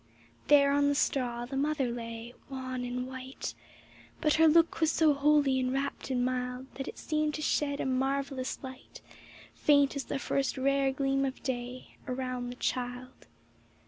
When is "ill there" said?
0.01-0.71